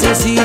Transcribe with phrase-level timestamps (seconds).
[0.00, 0.39] Necesito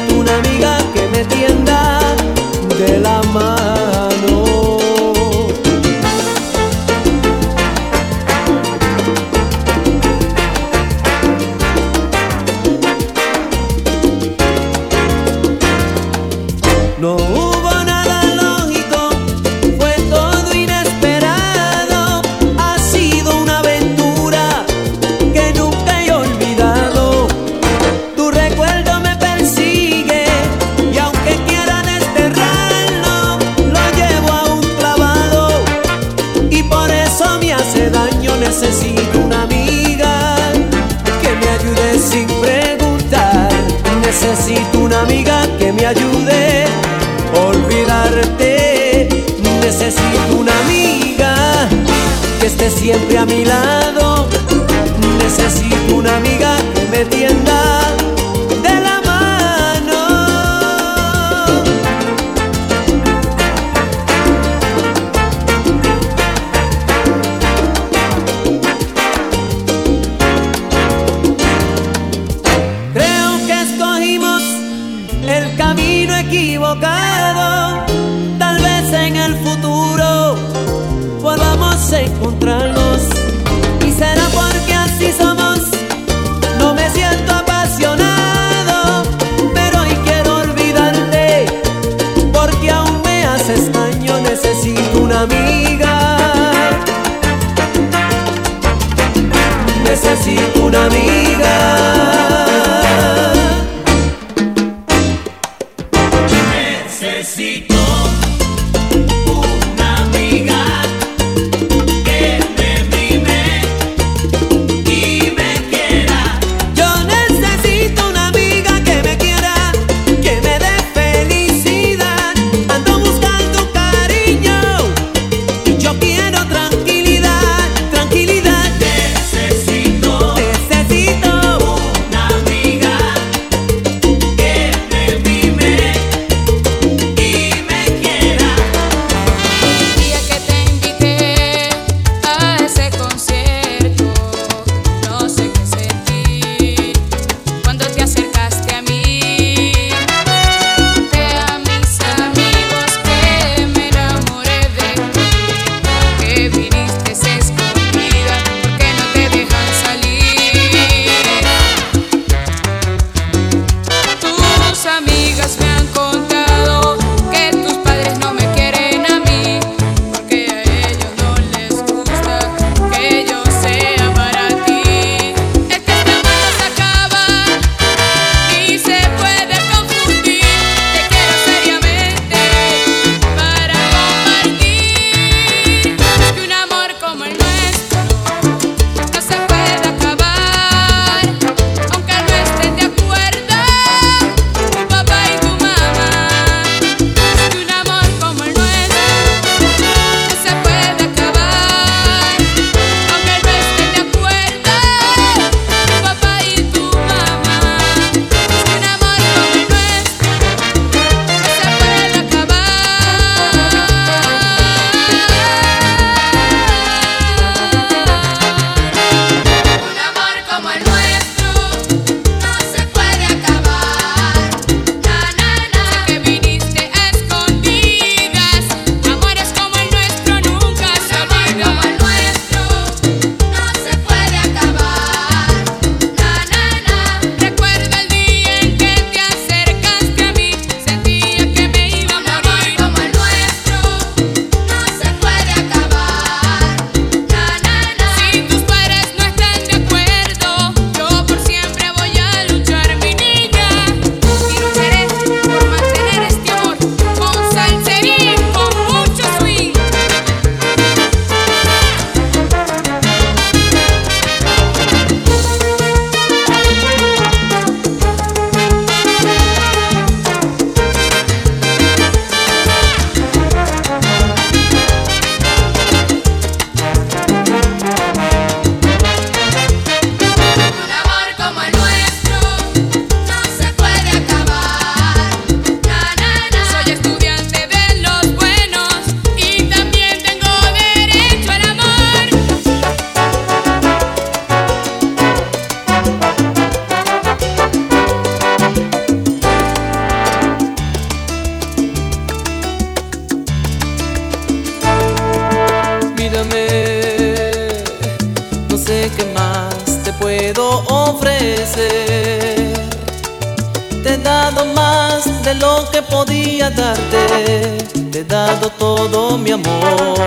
[318.36, 320.18] todo mi amor,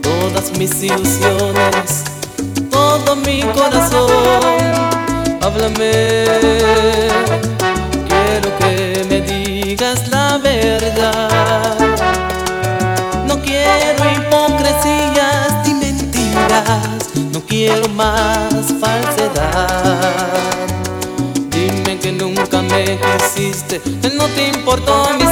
[0.00, 2.04] todas mis ilusiones,
[2.70, 4.06] todo mi corazón.
[5.42, 6.24] Háblame,
[8.08, 11.76] quiero que me digas la verdad.
[13.26, 20.26] No quiero hipocresías ni mentiras, no quiero más falsedad.
[21.50, 25.26] Dime que nunca me quisiste, que no te importó mi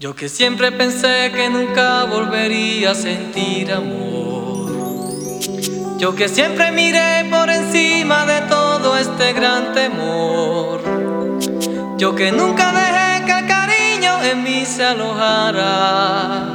[0.00, 4.72] Yo que siempre pensé que nunca volvería a sentir amor.
[5.98, 10.80] Yo que siempre miré por encima de todo este gran temor.
[11.98, 16.46] Yo que nunca dejé que el cariño en mí se alojara.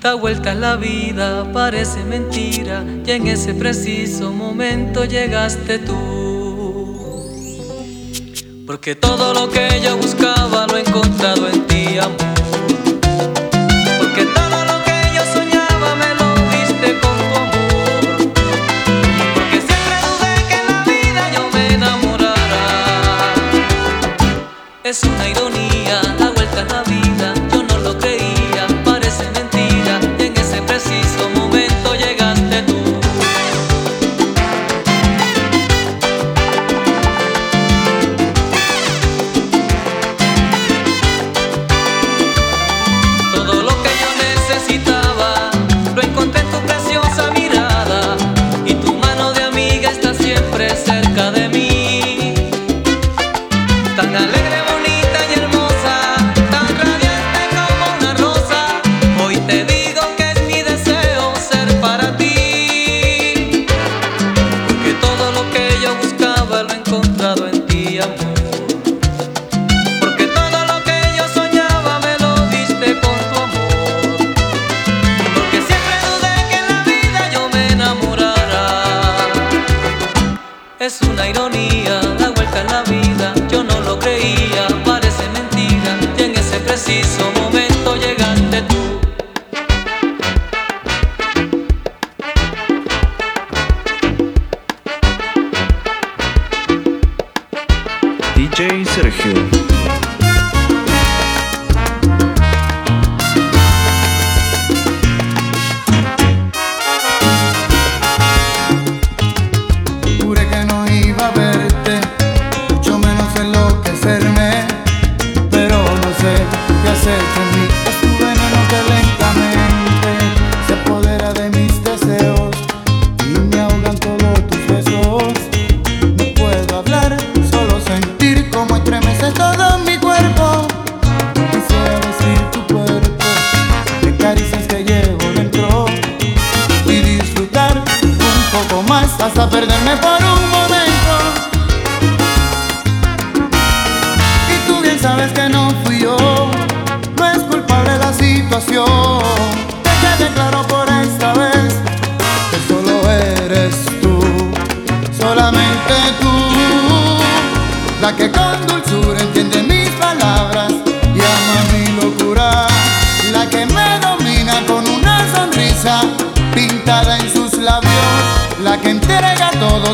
[0.00, 7.10] Da vuelta la vida, parece mentira, y en ese preciso momento llegaste tú.
[8.64, 11.69] Porque todo lo que yo buscaba lo he encontrado en ti.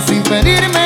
[0.00, 0.85] sin pedirme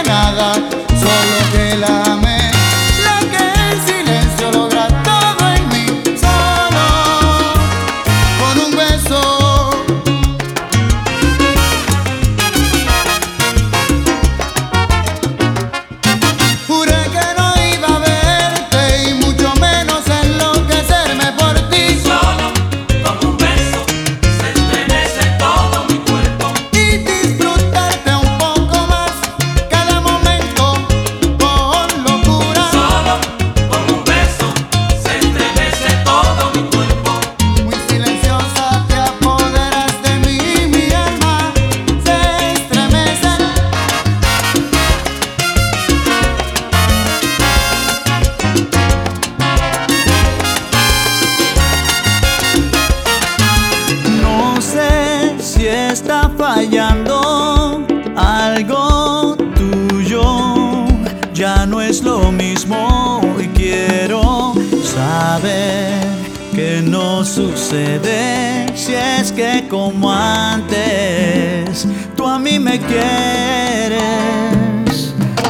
[67.40, 74.00] no sucede si es que como antes tú a mí me quieres.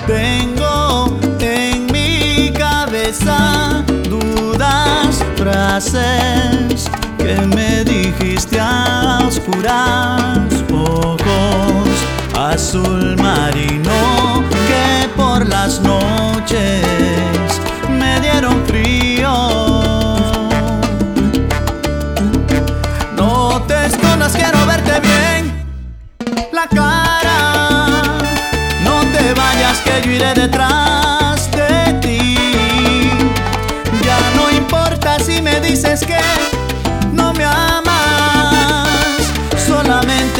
[0.06, 11.88] Tengo en mi cabeza dudas, frases que me dijiste a oscuras, ojos
[12.36, 16.29] azul marino que por las noches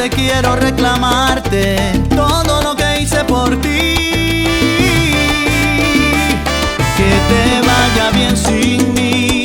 [0.01, 1.77] Solamente quiero reclamarte
[2.17, 4.47] todo lo que hice por ti.
[6.97, 9.45] Que te vaya bien sin mí.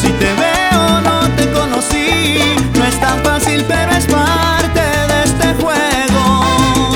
[0.00, 2.40] Si te veo no te conocí.
[2.74, 6.94] No es tan fácil, pero es parte de este juego.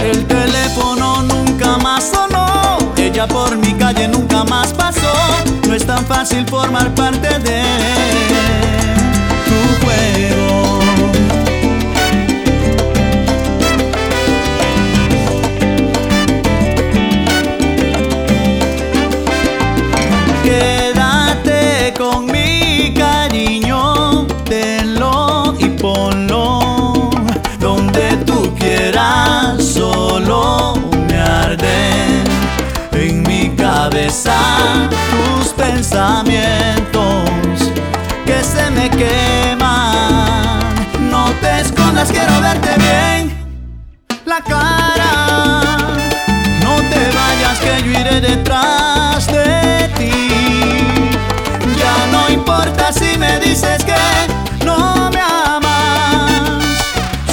[0.00, 2.92] El teléfono nunca más sonó.
[2.96, 5.14] Ella por mi calle nunca más pasó.
[5.66, 7.62] No es tan fácil formar parte de
[9.48, 10.63] tu juego.
[33.90, 37.28] Tus pensamientos
[38.24, 40.60] que se me queman.
[41.10, 43.34] No te escondas, quiero verte bien
[44.24, 45.76] la cara.
[46.62, 50.38] No te vayas que yo iré detrás de ti.
[51.78, 56.64] Ya no importa si me dices que no me amas.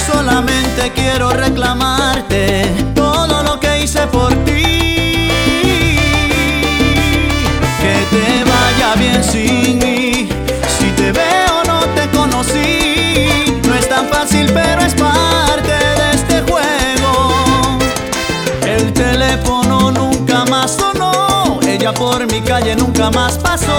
[0.06, 4.81] Solamente quiero reclamarte todo lo que hice por ti.
[22.02, 23.78] Por mi calle nunca más pasó.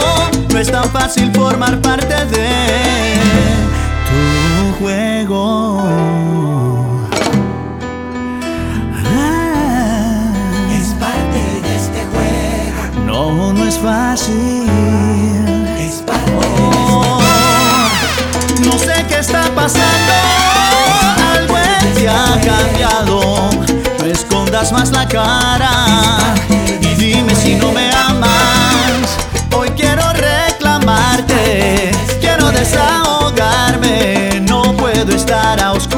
[0.51, 2.48] No es tan fácil formar parte de
[4.10, 4.22] tu
[4.80, 5.82] juego.
[9.06, 10.32] Ah.
[10.80, 13.06] Es parte de este juego.
[13.06, 14.70] No, no es fácil.
[15.77, 16.32] Es parte
[16.96, 17.20] Oh,
[18.65, 20.13] no sé qué está pasando.
[21.36, 23.50] Algo en ti ha cambiado.
[24.00, 25.74] No escondas más la cara.
[26.82, 27.92] Y dime si no me
[30.84, 31.92] reclamarte.
[32.20, 34.42] Quiero desahogarme.
[34.48, 35.92] No puedo estar a oscuras.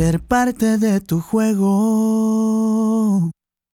[0.00, 1.70] Ser parte de tu juego.